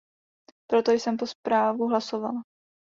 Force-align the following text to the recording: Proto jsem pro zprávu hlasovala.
Proto 0.69 0.91
jsem 0.91 1.17
pro 1.17 1.27
zprávu 1.27 1.87
hlasovala. 1.87 2.41